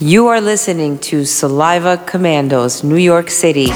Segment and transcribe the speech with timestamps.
[0.00, 3.66] You are listening to Saliva Commandos, New York City.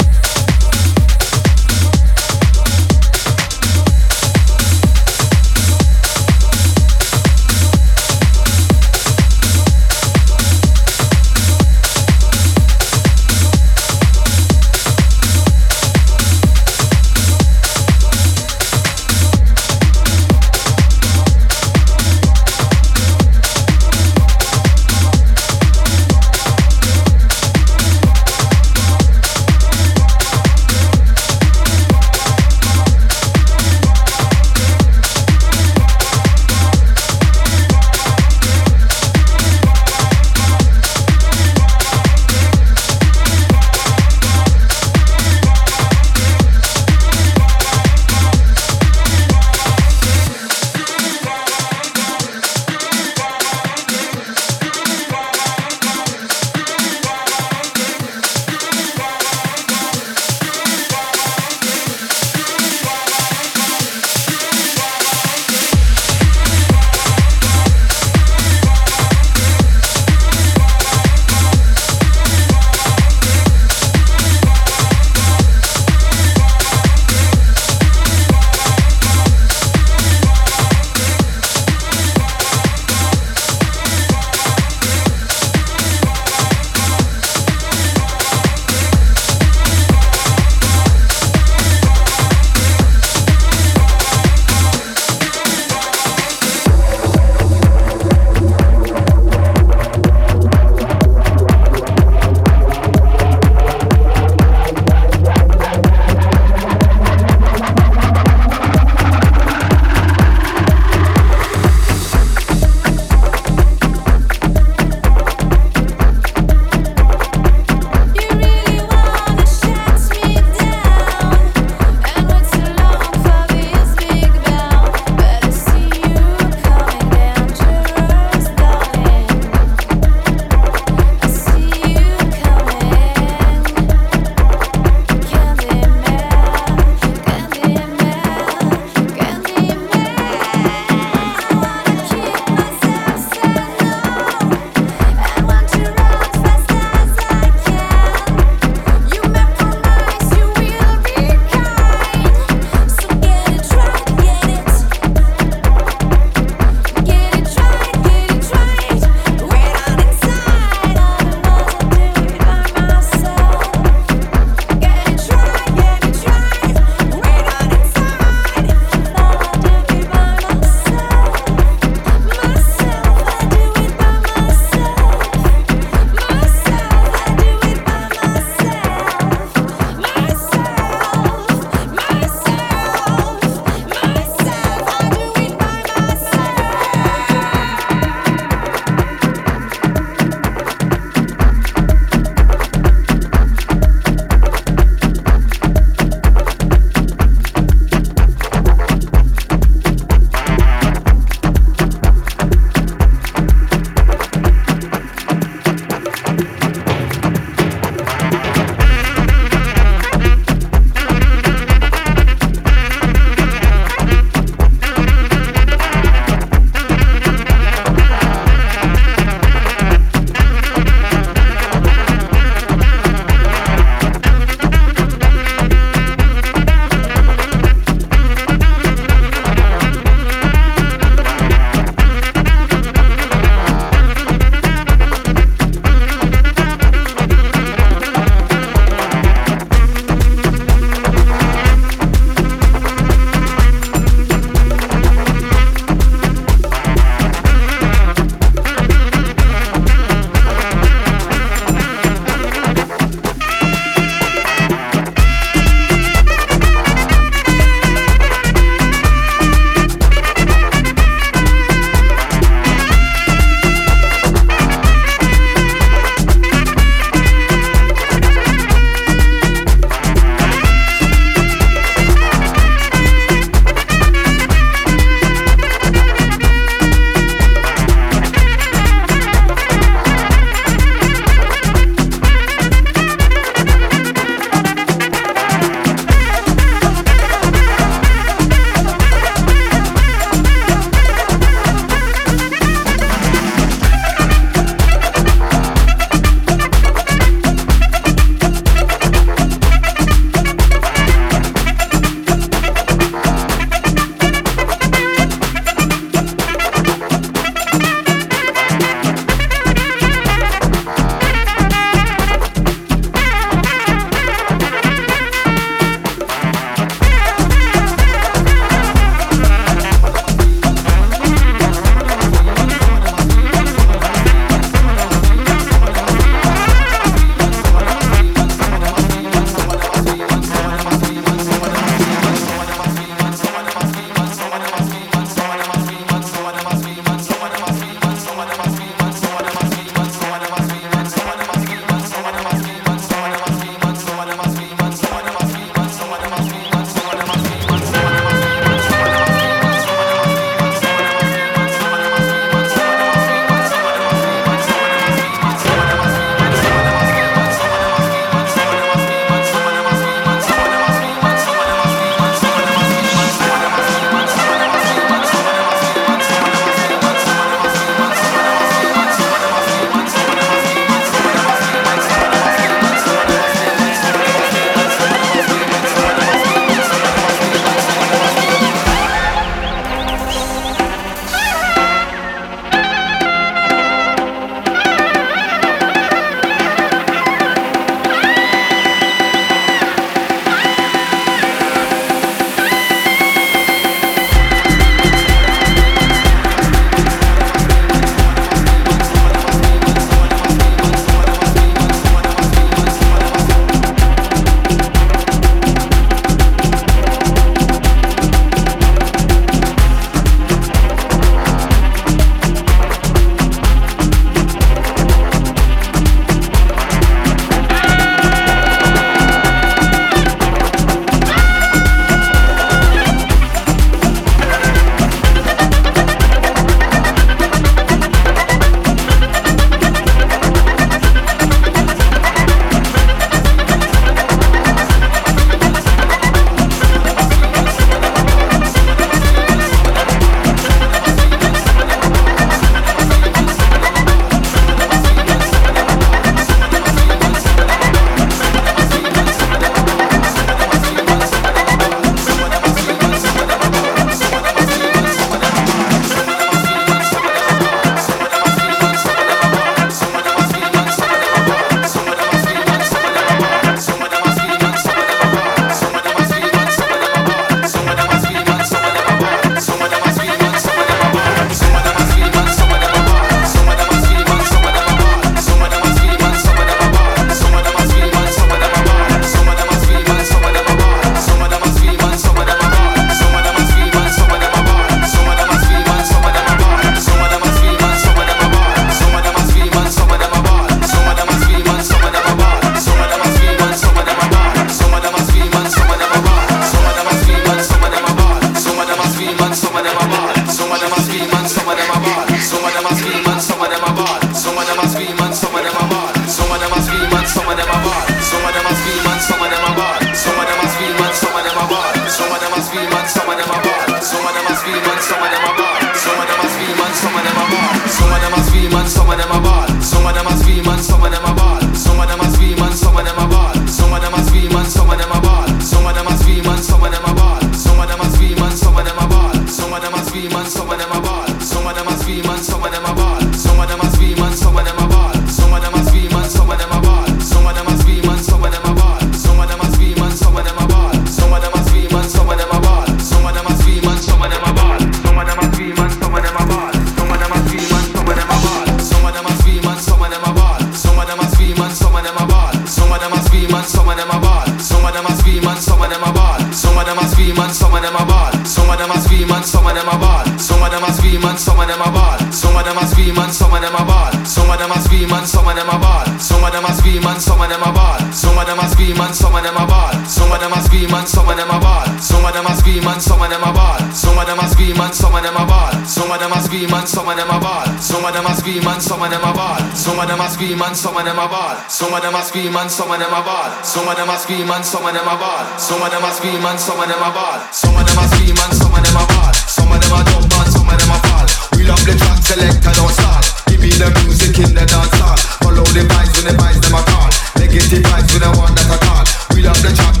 [577.01, 577.65] Some of them a ball.
[577.81, 579.57] Some of them a scream and some of them a ball.
[579.73, 581.57] Some of them a scream and some of them a ball.
[581.65, 583.49] Some of them a scream and some of them a ball.
[583.65, 585.41] Some of them a scream and some of them a ball.
[585.57, 587.41] Some of them a scream and some of them a ball.
[587.49, 589.33] Some of them a scream and some of them a ball.
[589.49, 591.27] Some of them a jump and some of them a fall.
[591.57, 593.25] We love the track selector, don't stop.
[593.49, 595.17] Give me the music in the dance hall.
[595.41, 597.09] Follow the vibes when the vibes them a call.
[597.41, 599.05] Negative vibes we don't want that at all.
[599.33, 600.00] We love the track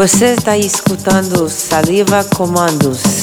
[0.00, 3.19] Você está escutando Saliva Comandos.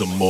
[0.00, 0.29] some more.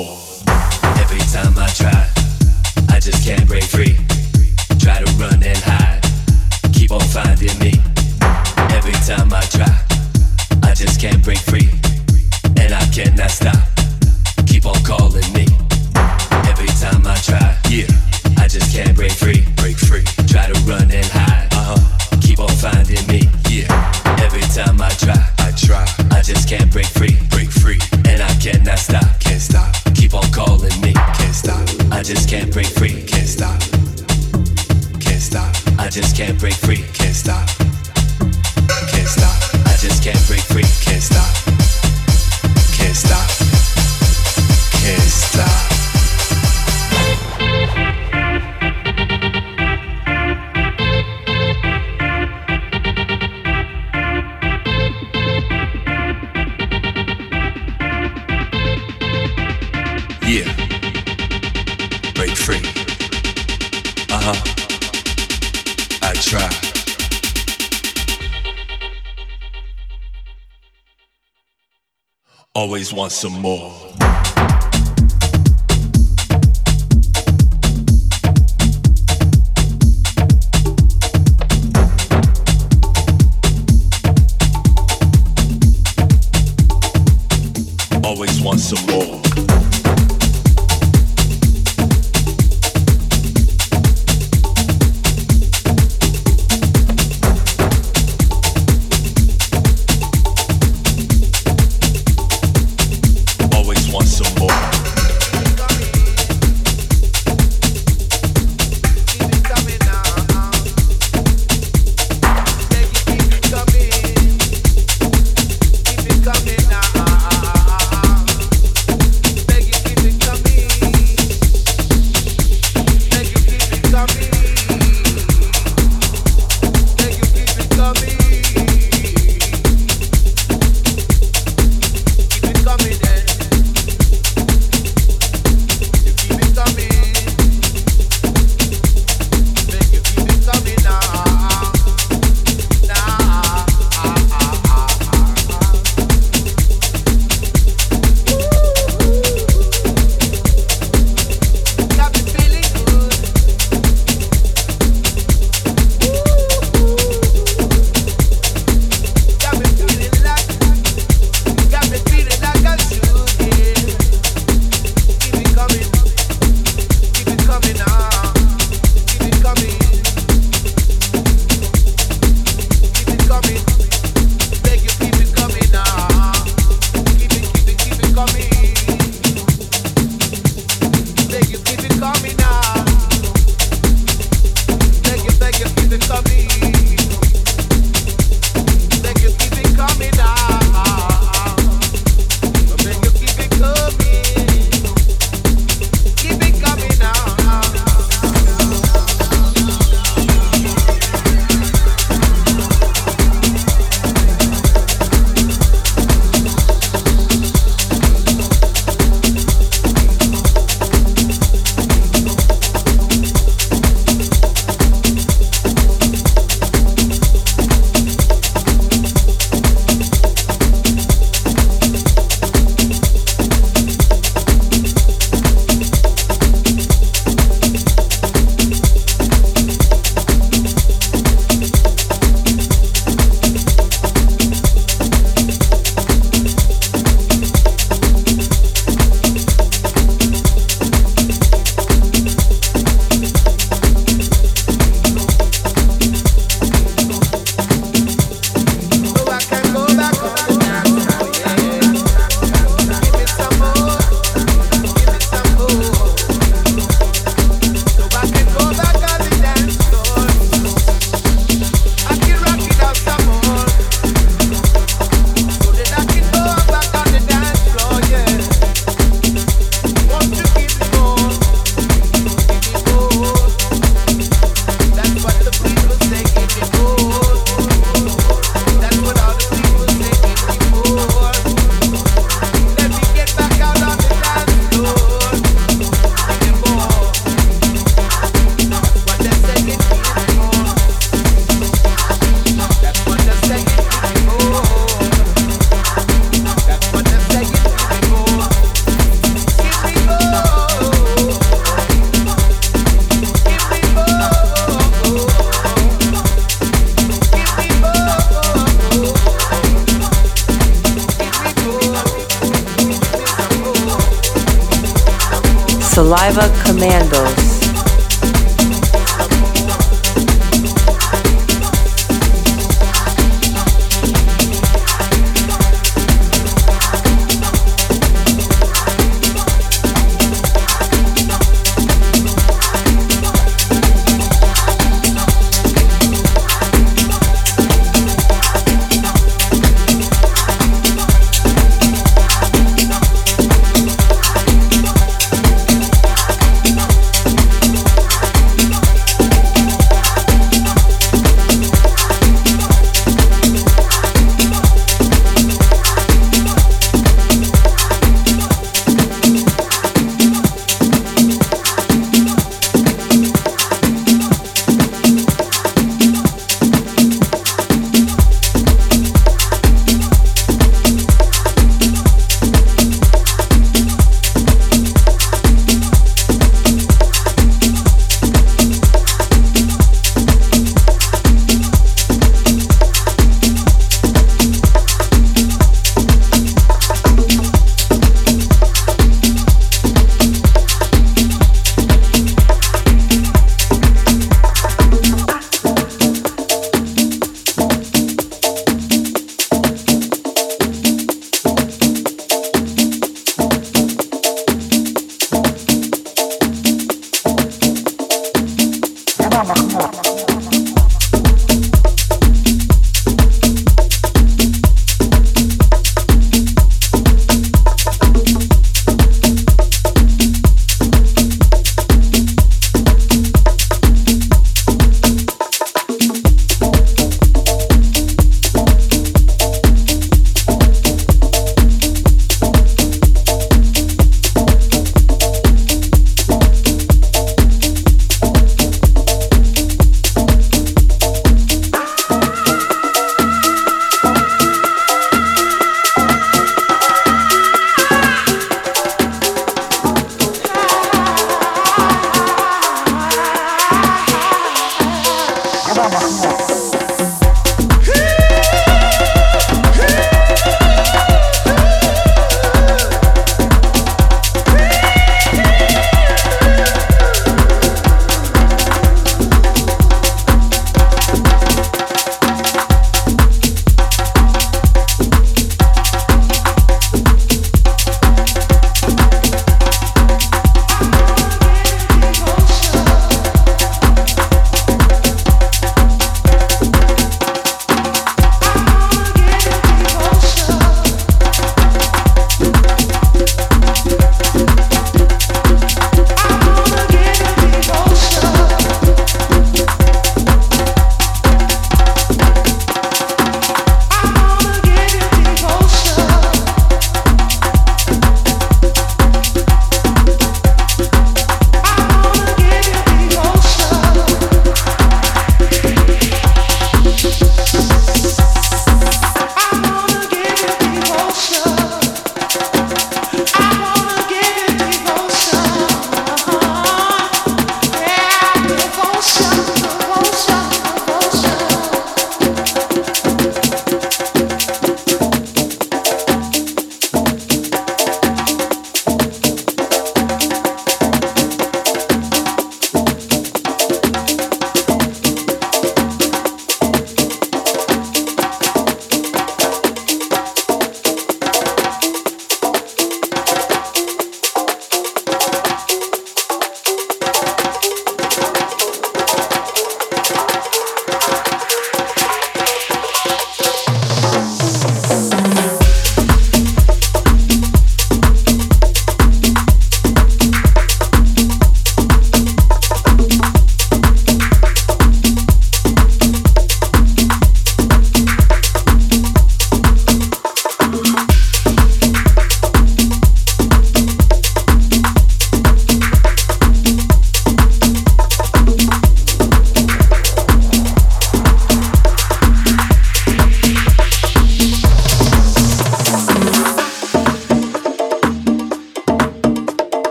[72.92, 73.79] Want some more.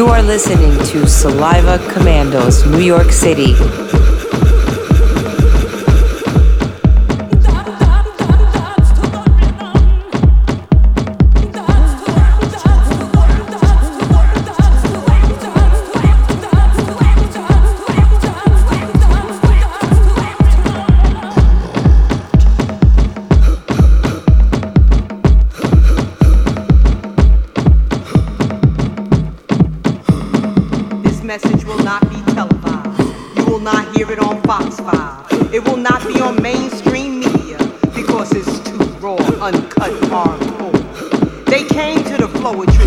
[0.00, 3.52] You are listening to Saliva Commandos, New York City.
[42.52, 42.79] poetry.